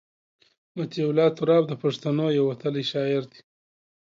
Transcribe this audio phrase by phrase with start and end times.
[0.77, 3.41] مطیع الله تراب د پښتنو یو وتلی شاعر دی.